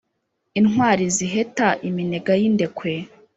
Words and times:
intwari 0.59 1.05
ziheta 1.15 1.67
iminega 1.87 2.31
y’ 2.41 2.43
indekwe 2.49 2.93